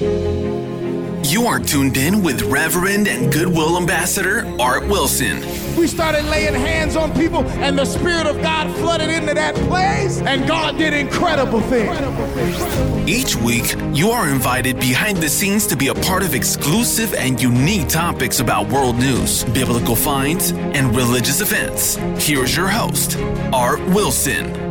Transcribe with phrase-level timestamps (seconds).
[0.00, 5.40] You are tuned in with Reverend and Goodwill Ambassador Art Wilson.
[5.76, 10.22] We started laying hands on people, and the Spirit of God flooded into that place,
[10.22, 11.98] and God did incredible things.
[13.06, 17.38] Each week, you are invited behind the scenes to be a part of exclusive and
[17.38, 21.96] unique topics about world news, biblical finds, and religious events.
[22.16, 23.18] Here's your host,
[23.52, 24.69] Art Wilson.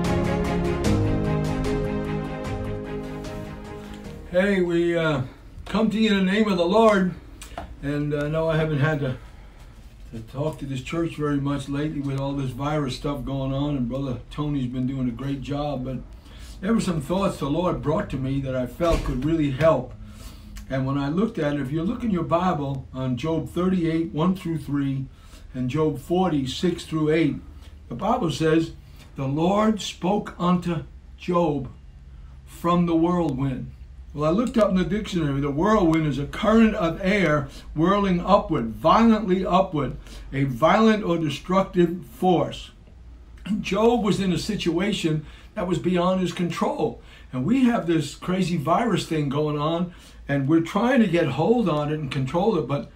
[4.40, 5.24] Hey, we uh,
[5.66, 7.14] come to you in the name of the Lord,
[7.84, 9.18] and I uh, know I haven't had to,
[10.14, 13.76] to talk to this church very much lately with all this virus stuff going on,
[13.76, 15.84] and Brother Tony's been doing a great job.
[15.84, 15.98] But
[16.62, 19.94] there were some thoughts the Lord brought to me that I felt could really help.
[20.70, 24.14] And when I looked at it, if you look in your Bible on Job 38,
[24.14, 25.06] 1 through 3,
[25.54, 27.36] and Job 40, 6 through 8,
[27.90, 28.72] the Bible says,
[29.18, 30.86] The Lord spoke unto
[31.18, 31.70] Job
[32.46, 33.74] from the whirlwind
[34.14, 35.40] well, I looked up in the dictionary.
[35.40, 39.98] The whirlwind is a current of air whirling upward, violently upward,
[40.34, 42.72] a violent or destructive force.
[43.62, 47.02] Job was in a situation that was beyond his control.
[47.32, 49.94] And we have this crazy virus thing going on,
[50.28, 52.92] and we're trying to get hold on it and control it, but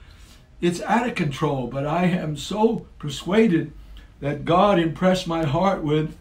[0.62, 1.68] it's out of control.
[1.68, 3.72] But I am so persuaded
[4.20, 6.18] that God impressed my heart with,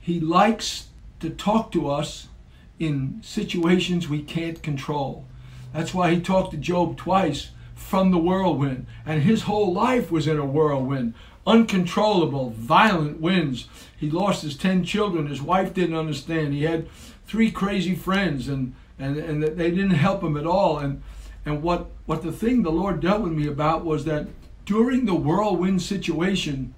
[0.00, 2.28] He likes to talk to us
[2.78, 5.24] in situations we can't control.
[5.72, 8.86] That's why he talked to Job twice from the whirlwind.
[9.04, 11.14] And his whole life was in a whirlwind.
[11.46, 13.68] Uncontrollable, violent winds.
[13.96, 15.26] He lost his 10 children.
[15.26, 16.52] His wife didn't understand.
[16.52, 16.88] He had
[17.26, 20.78] three crazy friends, and, and, and they didn't help him at all.
[20.78, 21.02] And,
[21.44, 24.28] and what, what the thing the Lord dealt with me about was that
[24.64, 26.74] during the whirlwind situation,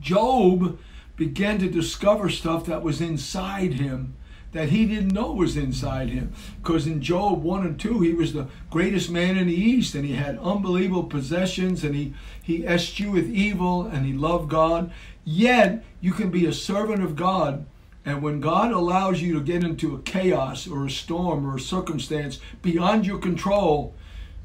[0.00, 0.78] Job
[1.16, 4.14] began to discover stuff that was inside him
[4.52, 6.32] that he didn't know was inside him.
[6.62, 10.04] Because in Job 1 and 2, he was the greatest man in the East and
[10.04, 14.90] he had unbelievable possessions and he, he eschewed with evil and he loved God.
[15.24, 17.66] Yet, you can be a servant of God.
[18.04, 21.60] And when God allows you to get into a chaos or a storm or a
[21.60, 23.94] circumstance beyond your control,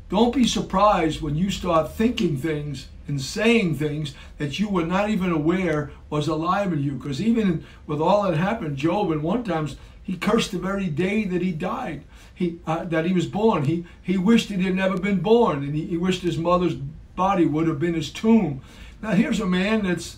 [0.10, 5.10] don't be surprised when you start thinking things and saying things that you were not
[5.10, 6.92] even aware was alive in you.
[6.92, 11.24] Because even with all that happened, Job in one times he cursed the very day
[11.26, 12.04] that he died,
[12.36, 13.64] he, uh, that he was born.
[13.64, 16.76] He, he wished he had never been born, and he, he wished his mother's
[17.16, 18.62] body would have been his tomb.
[19.02, 20.18] Now, here's a man that's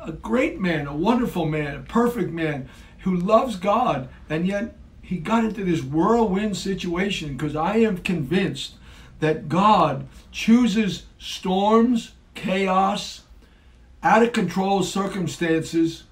[0.00, 2.68] a great man, a wonderful man, a perfect man
[3.00, 8.74] who loves God, and yet he got into this whirlwind situation because I am convinced
[9.20, 13.22] that God chooses storms, chaos,
[14.02, 16.04] out of control circumstances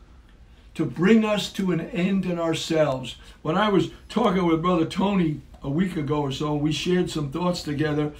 [0.81, 3.17] to bring us to an end in ourselves.
[3.43, 7.31] When I was talking with Brother Tony a week ago or so, we shared some
[7.31, 8.15] thoughts together.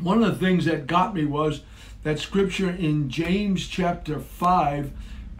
[0.00, 1.60] One of the things that got me was
[2.02, 4.90] that scripture in James chapter 5.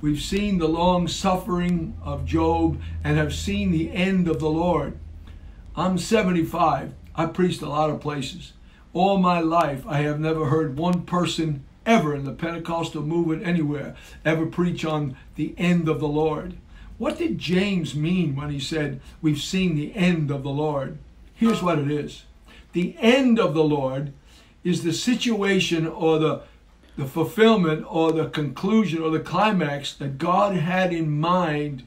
[0.01, 4.97] We've seen the long suffering of Job and have seen the end of the Lord.
[5.75, 6.95] I'm 75.
[7.17, 8.53] I preached a lot of places.
[8.93, 13.97] All my life, I have never heard one person ever in the Pentecostal movement anywhere
[14.25, 16.59] ever preach on the end of the Lord.
[16.99, 20.99] What did James mean when he said, We've seen the end of the Lord?
[21.35, 22.25] Here's what it is
[22.73, 24.13] the end of the Lord
[24.63, 26.43] is the situation or the,
[26.97, 31.85] the fulfillment or the conclusion or the climax that God had in mind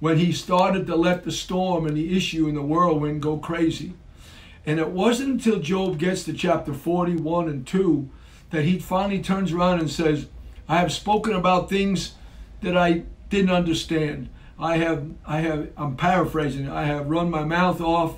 [0.00, 3.94] when he started to let the storm and the issue and the whirlwind go crazy.
[4.66, 8.10] And it wasn't until Job gets to chapter 41 and 2
[8.50, 10.26] that he finally turns around and says,
[10.68, 12.14] I have spoken about things
[12.62, 14.28] that I didn't understand.
[14.58, 18.16] I have, I have, I'm paraphrasing, I have run my mouth off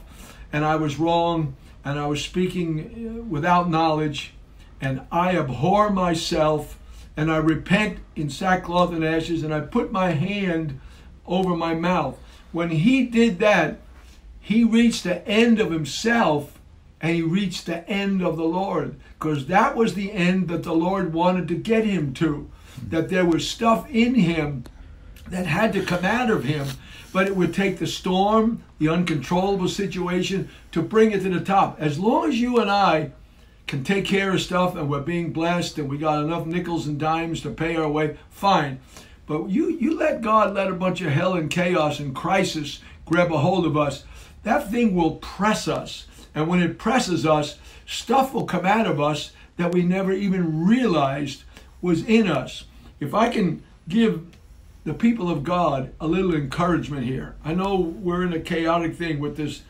[0.52, 4.32] and I was wrong and I was speaking uh, without knowledge
[4.80, 6.78] and I abhor myself
[7.16, 10.80] and I repent in sackcloth and ashes and I put my hand
[11.26, 12.18] over my mouth.
[12.52, 13.80] When he did that,
[14.40, 16.59] he reached the end of himself
[17.00, 20.74] and he reached the end of the Lord because that was the end that the
[20.74, 22.50] Lord wanted to get him to.
[22.88, 24.64] That there was stuff in him
[25.28, 26.66] that had to come out of him,
[27.12, 31.80] but it would take the storm, the uncontrollable situation, to bring it to the top.
[31.80, 33.12] As long as you and I
[33.66, 36.98] can take care of stuff and we're being blessed and we got enough nickels and
[36.98, 38.80] dimes to pay our way, fine.
[39.26, 43.32] But you, you let God let a bunch of hell and chaos and crisis grab
[43.32, 44.04] a hold of us,
[44.42, 49.00] that thing will press us and when it presses us, stuff will come out of
[49.00, 51.42] us that we never even realized
[51.82, 52.64] was in us.
[52.98, 54.26] If I can give
[54.84, 59.18] the people of God a little encouragement here, I know we're in a chaotic thing
[59.18, 59.62] with this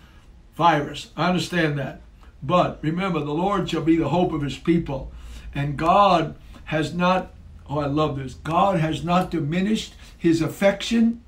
[0.55, 1.11] virus.
[1.17, 2.03] I understand that.
[2.43, 5.13] But remember, the Lord shall be the hope of his people.
[5.55, 7.33] And God has not,
[7.69, 11.23] oh, I love this, God has not diminished his affection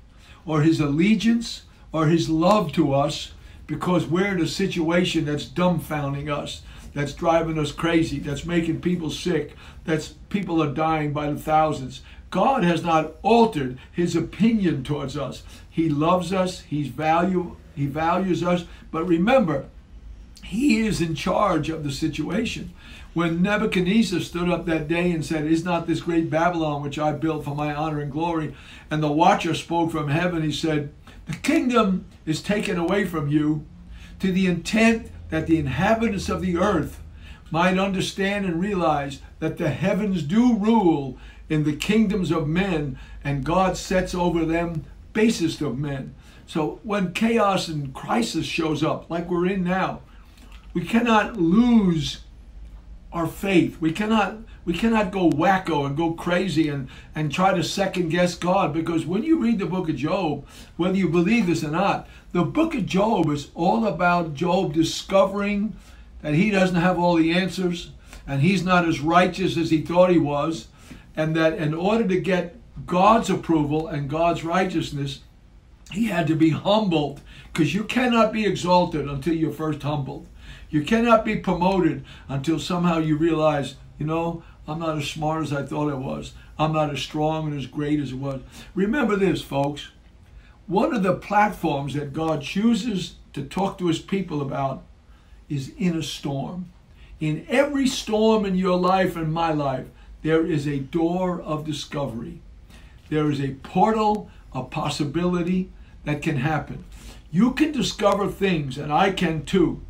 [0.45, 3.31] or his allegiance or his love to us
[3.73, 6.61] because we're in a situation that's dumbfounding us,
[6.93, 12.01] that's driving us crazy, that's making people sick, that's people are dying by the thousands.
[12.29, 15.41] God has not altered his opinion towards us.
[15.67, 19.65] He loves us, he's value, he values us, but remember,
[20.43, 22.73] he is in charge of the situation.
[23.15, 27.11] When Nebuchadnezzar stood up that day and said, Is not this great Babylon which I
[27.13, 28.53] built for my honor and glory?
[28.91, 30.91] And the watcher spoke from heaven, he said,
[31.25, 33.65] The kingdom is taken away from you
[34.19, 37.01] to the intent that the inhabitants of the earth
[37.51, 41.17] might understand and realize that the heavens do rule
[41.49, 46.15] in the kingdoms of men, and God sets over them basest of men.
[46.47, 50.01] So when chaos and crisis shows up, like we're in now,
[50.73, 52.21] we cannot lose
[53.11, 53.79] our faith.
[53.79, 58.35] We cannot we cannot go wacko and go crazy and, and try to second guess
[58.35, 60.45] God because when you read the book of Job,
[60.77, 65.75] whether you believe this or not, the book of Job is all about Job discovering
[66.21, 67.91] that he doesn't have all the answers
[68.27, 70.67] and he's not as righteous as he thought he was,
[71.15, 72.55] and that in order to get
[72.85, 75.19] God's approval and God's righteousness,
[75.91, 77.21] he had to be humbled
[77.51, 80.27] because you cannot be exalted until you're first humbled.
[80.69, 85.53] You cannot be promoted until somehow you realize, you know, I'm not as smart as
[85.53, 86.33] I thought I was.
[86.57, 88.41] I'm not as strong and as great as it was.
[88.75, 89.89] Remember this, folks.
[90.67, 94.83] One of the platforms that God chooses to talk to his people about
[95.49, 96.71] is in a storm.
[97.19, 99.87] In every storm in your life and my life,
[100.21, 102.41] there is a door of discovery.
[103.09, 105.71] There is a portal a possibility
[106.05, 106.85] that can happen.
[107.31, 109.81] You can discover things, and I can too,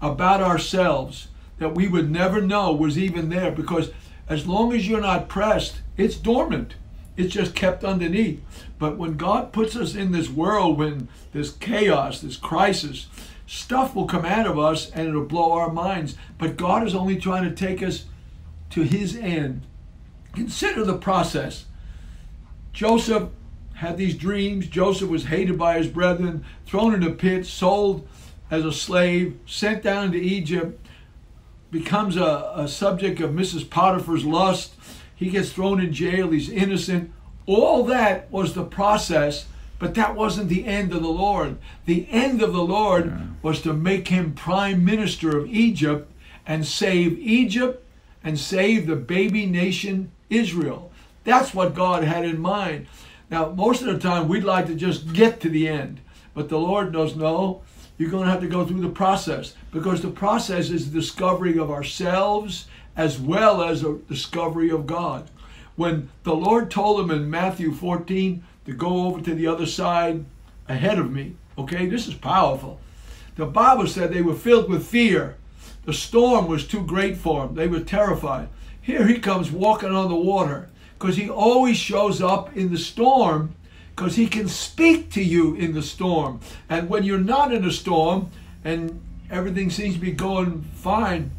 [0.00, 1.28] about ourselves
[1.58, 3.90] that we would never know was even there because
[4.32, 6.74] as long as you're not pressed, it's dormant.
[7.16, 8.40] It's just kept underneath.
[8.78, 13.08] But when God puts us in this world, when this chaos, this crisis,
[13.46, 16.16] stuff will come out of us and it'll blow our minds.
[16.38, 18.06] But God is only trying to take us
[18.70, 19.62] to his end.
[20.34, 21.66] Consider the process.
[22.72, 23.28] Joseph
[23.74, 24.66] had these dreams.
[24.66, 28.08] Joseph was hated by his brethren, thrown in a pit, sold
[28.50, 30.78] as a slave, sent down into Egypt,
[31.72, 33.68] becomes a, a subject of Mrs.
[33.68, 34.74] Potiphar's lust.
[35.16, 37.10] He gets thrown in jail, he's innocent.
[37.46, 39.46] All that was the process,
[39.80, 41.56] but that wasn't the end of the Lord.
[41.86, 43.26] The end of the Lord yeah.
[43.42, 46.12] was to make him prime minister of Egypt
[46.46, 47.84] and save Egypt
[48.22, 50.92] and save the baby nation Israel.
[51.24, 52.86] That's what God had in mind.
[53.30, 56.00] Now, most of the time, we'd like to just get to the end,
[56.34, 57.62] but the Lord knows no
[58.02, 61.56] you're going to have to go through the process because the process is the discovery
[61.56, 62.66] of ourselves
[62.96, 65.30] as well as a discovery of God.
[65.76, 70.24] When the Lord told him in Matthew 14 to go over to the other side
[70.68, 72.80] ahead of me, okay, this is powerful.
[73.36, 75.36] The Bible said they were filled with fear.
[75.84, 77.54] The storm was too great for them.
[77.54, 78.48] They were terrified.
[78.80, 83.54] Here he comes walking on the water because he always shows up in the storm
[83.94, 86.40] because he can speak to you in the storm.
[86.68, 88.30] And when you're not in a storm
[88.64, 89.00] and
[89.30, 91.30] everything seems to be going fine,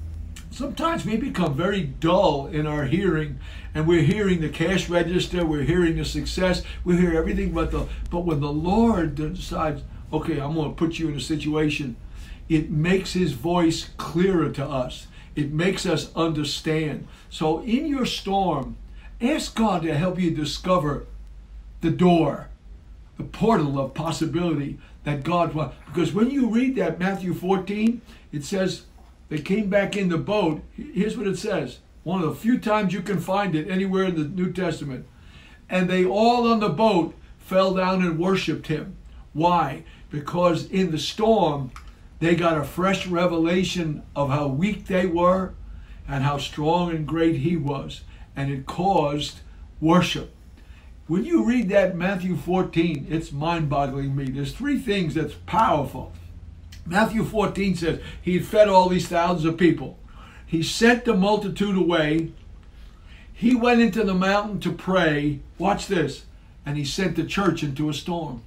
[0.51, 3.39] sometimes we become very dull in our hearing
[3.73, 7.87] and we're hearing the cash register, we're hearing the success, we hear everything but the
[8.11, 9.81] but when the Lord decides,
[10.11, 11.95] okay, I'm going to put you in a situation,
[12.49, 15.07] it makes his voice clearer to us.
[15.35, 17.07] It makes us understand.
[17.31, 18.77] So in your storm,
[19.19, 21.07] ask God to help you discover
[21.83, 22.47] the door,
[23.17, 25.75] the portal of possibility that God wants.
[25.85, 28.83] Because when you read that Matthew 14, it says
[29.29, 30.63] they came back in the boat.
[30.75, 34.15] Here's what it says one of the few times you can find it anywhere in
[34.15, 35.05] the New Testament.
[35.69, 38.95] And they all on the boat fell down and worshiped him.
[39.33, 39.83] Why?
[40.09, 41.71] Because in the storm,
[42.19, 45.53] they got a fresh revelation of how weak they were
[46.07, 48.01] and how strong and great he was.
[48.35, 49.39] And it caused
[49.81, 50.33] worship.
[51.07, 54.25] When you read that Matthew 14, it's mind boggling me.
[54.25, 56.13] There's three things that's powerful.
[56.85, 59.97] Matthew 14 says he fed all these thousands of people.
[60.45, 62.31] He sent the multitude away.
[63.33, 65.39] He went into the mountain to pray.
[65.57, 66.25] Watch this.
[66.65, 68.41] And he sent the church into a storm.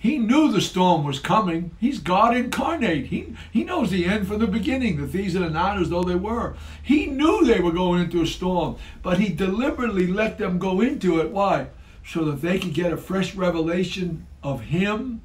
[0.00, 1.72] He knew the storm was coming.
[1.80, 3.06] He's God incarnate.
[3.06, 4.96] He, he knows the end from the beginning.
[4.96, 6.54] The thieves are not as though they were.
[6.80, 11.18] He knew they were going into a storm, but he deliberately let them go into
[11.20, 11.32] it.
[11.32, 11.66] Why?
[12.06, 15.22] So that they could get a fresh revelation of him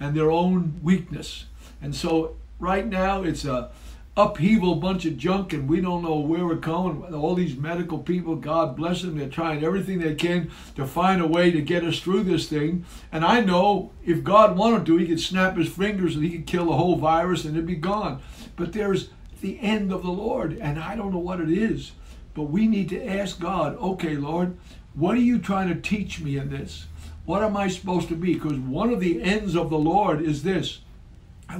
[0.00, 1.44] and their own weakness.
[1.82, 3.70] And so right now it's a
[4.16, 7.14] upheaval bunch of junk and we don't know where we're going.
[7.14, 11.26] All these medical people, God bless them, they're trying everything they can to find a
[11.26, 12.86] way to get us through this thing.
[13.12, 16.46] And I know if God wanted to, he could snap his fingers and he could
[16.46, 18.22] kill the whole virus and it'd be gone.
[18.56, 19.10] But there's
[19.42, 21.92] the end of the Lord, and I don't know what it is.
[22.32, 24.56] But we need to ask God, okay, Lord,
[24.94, 26.86] what are you trying to teach me in this?
[27.26, 28.34] What am I supposed to be?
[28.34, 30.80] Because one of the ends of the Lord is this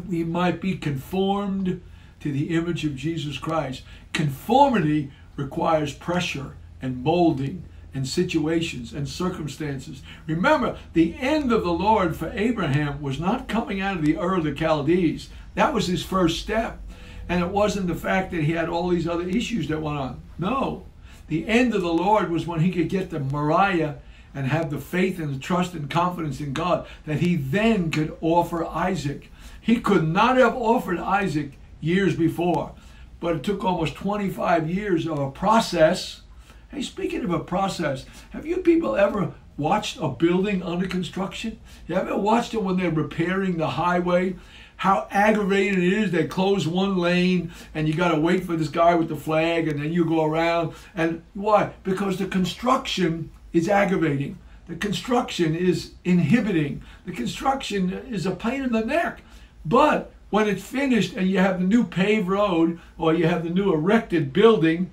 [0.09, 1.81] we might be conformed
[2.21, 3.83] to the image of Jesus Christ.
[4.13, 10.03] Conformity requires pressure and molding and situations and circumstances.
[10.27, 14.37] Remember, the end of the Lord for Abraham was not coming out of the Ur
[14.37, 15.31] of the Chaldees.
[15.55, 16.81] That was his first step.
[17.29, 20.21] And it wasn't the fact that he had all these other issues that went on.
[20.39, 20.85] No.
[21.29, 23.97] The end of the Lord was when he could get to Moriah
[24.35, 28.17] and have the faith and the trust and confidence in God that he then could
[28.21, 29.33] offer Isaac.
[29.61, 32.73] He could not have offered Isaac years before,
[33.21, 36.23] but it took almost 25 years of a process.
[36.71, 41.59] Hey, speaking of a process, have you people ever watched a building under construction?
[41.87, 44.37] You ever watched it when they're repairing the highway
[44.77, 46.11] how aggravating it is.
[46.11, 49.69] They close one lane and you got to wait for this guy with the flag
[49.69, 50.75] and then you go around.
[50.95, 51.73] And why?
[51.83, 54.39] Because the construction is aggravating.
[54.69, 56.83] The construction is inhibiting.
[57.05, 59.23] The construction is a pain in the neck.
[59.65, 63.49] But when it's finished and you have the new paved road or you have the
[63.49, 64.91] new erected building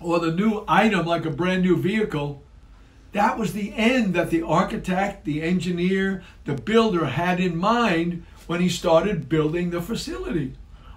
[0.00, 2.42] or the new item like a brand new vehicle,
[3.12, 8.62] that was the end that the architect, the engineer, the builder had in mind when
[8.62, 10.54] he started building the facility.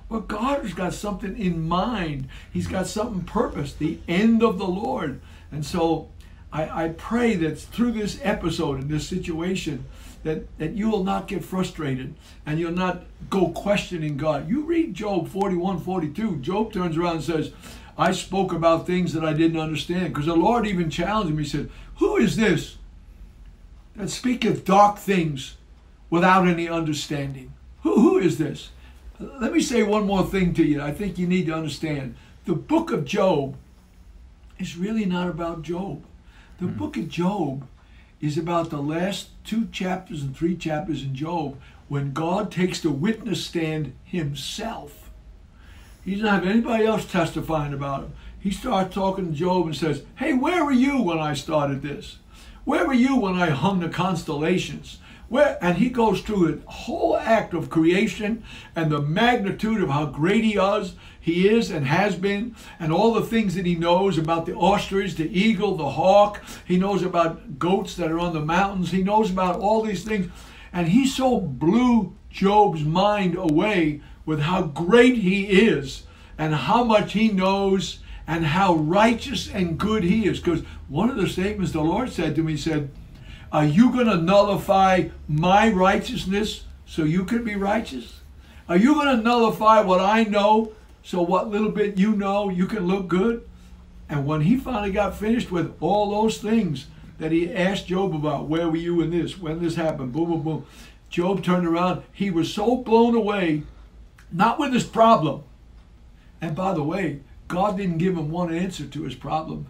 [0.07, 2.29] Well, God has got something in mind.
[2.53, 5.19] He's got something purpose, the end of the Lord.
[5.51, 6.07] And so
[6.53, 9.83] I, I pray that through this episode and this situation,
[10.23, 12.13] that, that you will not get frustrated
[12.45, 14.47] and you'll not go questioning God.
[14.47, 16.37] You read Job 41, 42.
[16.37, 17.51] Job turns around and says,
[17.97, 20.13] I spoke about things that I didn't understand.
[20.13, 21.39] Because the Lord even challenged him.
[21.39, 22.77] He said, Who is this
[23.95, 25.57] that speaketh dark things
[26.09, 27.53] without any understanding.
[27.81, 28.69] Who, who is this?
[29.19, 30.81] Let me say one more thing to you.
[30.81, 32.15] I think you need to understand.
[32.45, 33.55] The book of Job
[34.59, 36.03] is really not about Job.
[36.63, 36.77] The mm.
[36.77, 37.67] book of Job
[38.21, 42.89] is about the last two chapters and three chapters in Job when God takes the
[42.89, 45.11] witness stand himself.
[46.05, 48.13] He doesn't have anybody else testifying about him.
[48.39, 52.19] He starts talking to Job and says, Hey, where were you when I started this?
[52.63, 54.99] Where were you when I hung the constellations?
[55.33, 58.43] Where, and he goes through a whole act of creation
[58.75, 63.15] and the magnitude of how great he is, he is and has been, and all
[63.15, 66.43] the things that he knows about the ostrich, the eagle, the hawk.
[66.67, 68.91] He knows about goats that are on the mountains.
[68.91, 70.31] He knows about all these things.
[70.71, 76.03] And he so blew Job's mind away with how great he is
[76.37, 80.39] and how much he knows and how righteous and good he is.
[80.39, 82.91] Because one of the statements the Lord said to me, said,
[83.53, 88.21] are you going to nullify my righteousness so you can be righteous?
[88.67, 92.65] Are you going to nullify what I know so what little bit you know you
[92.65, 93.47] can look good?
[94.09, 96.87] And when he finally got finished with all those things
[97.19, 99.37] that he asked Job about, where were you in this?
[99.37, 100.13] When this happened?
[100.13, 100.65] Boom, boom, boom.
[101.09, 102.01] Job turned around.
[102.11, 103.63] He was so blown away,
[104.31, 105.43] not with his problem.
[106.41, 109.67] And by the way, God didn't give him one answer to his problem.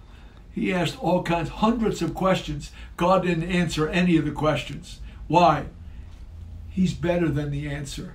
[0.53, 2.71] He asked all kinds, hundreds of questions.
[2.95, 4.99] God didn't answer any of the questions.
[5.27, 5.65] Why?
[6.69, 8.13] He's better than the answer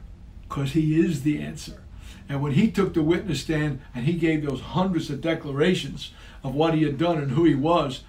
[0.49, 1.83] because he is the answer.
[2.29, 6.13] And when he took the witness stand and he gave those hundreds of declarations
[6.45, 8.05] of what he had done and who he was,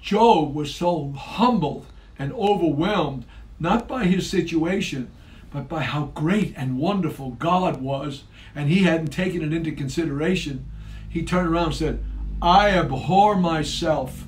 [0.00, 1.86] Job was so humbled
[2.18, 3.24] and overwhelmed,
[3.60, 5.10] not by his situation,
[5.50, 10.64] but by how great and wonderful God was, and he hadn't taken it into consideration.
[11.08, 12.04] He turned around and said,
[12.42, 14.26] I abhor myself,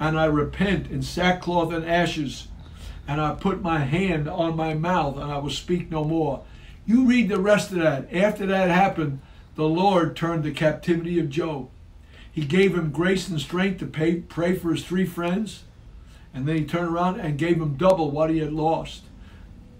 [0.00, 2.48] and I repent in sackcloth and ashes,
[3.06, 6.42] and I put my hand on my mouth, and I will speak no more.
[6.86, 8.12] You read the rest of that.
[8.14, 9.20] After that happened,
[9.56, 11.68] the Lord turned the captivity of Job.
[12.32, 15.64] He gave him grace and strength to pay, pray for his three friends,
[16.32, 19.02] and then he turned around and gave him double what he had lost.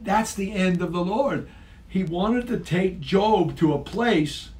[0.02, 1.48] That's the end of the Lord.
[1.88, 4.50] He wanted to take Job to a place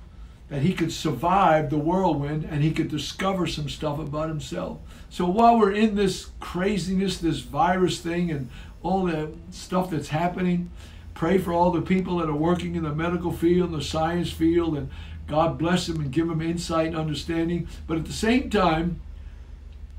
[0.54, 4.78] that he could survive the whirlwind and he could discover some stuff about himself.
[5.10, 8.48] So while we're in this craziness, this virus thing, and
[8.80, 10.70] all the stuff that's happening,
[11.12, 14.76] pray for all the people that are working in the medical field, the science field,
[14.76, 14.90] and
[15.26, 17.66] God bless them and give them insight and understanding.
[17.88, 19.00] But at the same time,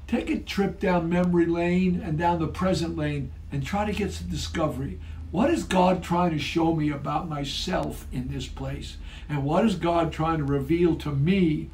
[0.08, 4.14] take a trip down memory lane and down the present lane and try to get
[4.14, 5.02] some discovery.
[5.32, 8.98] What is God trying to show me about myself in this place?
[9.28, 11.70] And what is God trying to reveal to me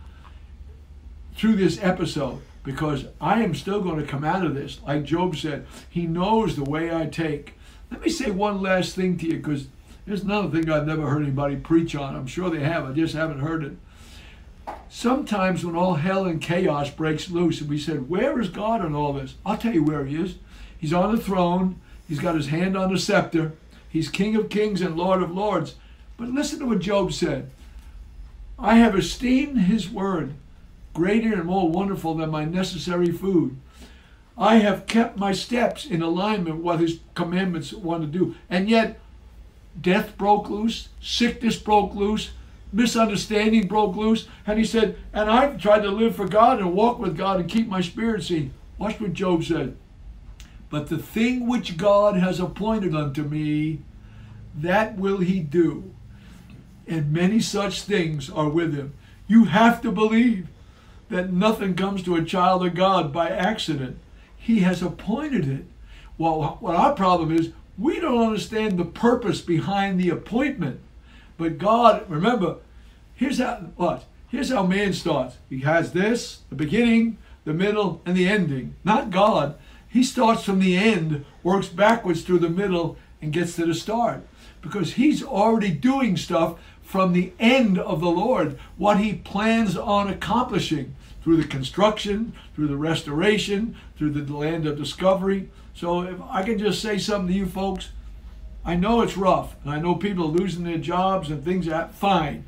[1.35, 2.41] through this episode?
[2.63, 4.79] Because I am still going to come out of this.
[4.85, 7.55] Like Job said, He knows the way I take.
[7.89, 9.67] Let me say one last thing to you because
[10.05, 12.15] there's another thing I've never heard anybody preach on.
[12.15, 13.73] I'm sure they have, I just haven't heard it.
[14.89, 18.95] Sometimes when all hell and chaos breaks loose, and we said, Where is God in
[18.95, 19.35] all this?
[19.45, 20.35] I'll tell you where He is.
[20.77, 21.79] He's on the throne,
[22.11, 23.53] He's got His hand on the scepter,
[23.87, 25.75] He's King of kings and Lord of lords.
[26.17, 27.49] But listen to what Job said
[28.59, 30.33] I have esteemed His word
[30.93, 33.55] greater and more wonderful than my necessary food.
[34.37, 38.35] I have kept my steps in alignment with what his commandments want to do.
[38.49, 38.99] And yet,
[39.79, 42.31] death broke loose, sickness broke loose,
[42.73, 44.27] misunderstanding broke loose.
[44.45, 47.49] And he said, and I've tried to live for God and walk with God and
[47.49, 48.51] keep my spirit seen.
[48.77, 49.77] Watch what Job said.
[50.71, 53.81] But the thing which God has appointed unto me,
[54.55, 55.93] that will he do.
[56.87, 58.93] And many such things are with him.
[59.27, 60.47] You have to believe
[61.09, 63.99] that nothing comes to a child of God by accident.
[64.35, 65.65] He has appointed it.
[66.17, 70.79] Well, what our problem is, we don't understand the purpose behind the appointment.
[71.37, 72.57] But God, remember,
[73.13, 74.05] here's how what?
[74.29, 75.37] Here's how man starts.
[75.49, 78.75] He has this, the beginning, the middle, and the ending.
[78.85, 79.57] Not God.
[79.91, 84.25] He starts from the end, works backwards through the middle, and gets to the start.
[84.61, 90.07] Because he's already doing stuff from the end of the Lord, what he plans on
[90.07, 95.49] accomplishing through the construction, through the restoration, through the land of discovery.
[95.73, 97.89] So if I can just say something to you folks,
[98.63, 101.89] I know it's rough, and I know people are losing their jobs and things are
[101.89, 102.45] fine.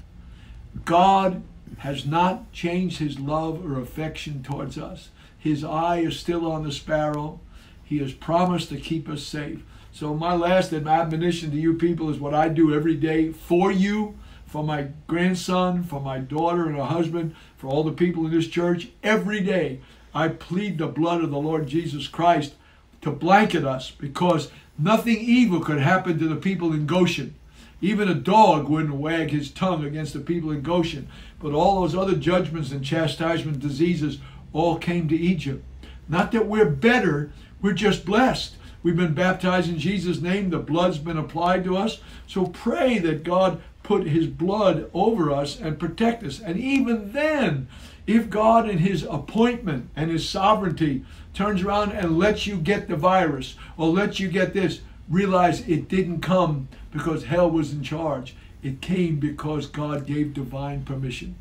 [0.85, 1.43] God
[1.79, 5.09] has not changed his love or affection towards us.
[5.43, 7.41] His eye is still on the sparrow.
[7.83, 9.61] He has promised to keep us safe.
[9.91, 14.17] So my last admonition to you people is what I do every day for you
[14.45, 18.47] for my grandson, for my daughter and her husband, for all the people in this
[18.47, 18.87] church.
[19.03, 19.81] Every day
[20.15, 22.53] I plead the blood of the Lord Jesus Christ
[23.01, 27.35] to blanket us because nothing evil could happen to the people in Goshen.
[27.81, 31.09] Even a dog wouldn't wag his tongue against the people in Goshen.
[31.37, 34.19] But all those other judgments and chastisement diseases
[34.53, 35.63] all came to Egypt.
[36.07, 38.55] Not that we're better, we're just blessed.
[38.83, 41.99] We've been baptized in Jesus' name, the blood's been applied to us.
[42.27, 46.39] So pray that God put his blood over us and protect us.
[46.39, 47.67] And even then,
[48.07, 52.95] if God in his appointment and his sovereignty turns around and lets you get the
[52.95, 58.35] virus or lets you get this, realize it didn't come because hell was in charge.
[58.61, 61.35] It came because God gave divine permission.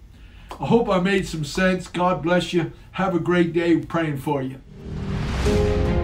[0.63, 1.89] I hope I made some sense.
[1.89, 2.73] God bless you.
[2.93, 4.61] Have a great day praying for you.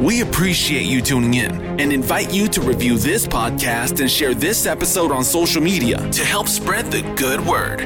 [0.00, 4.66] We appreciate you tuning in and invite you to review this podcast and share this
[4.66, 7.82] episode on social media to help spread the good word.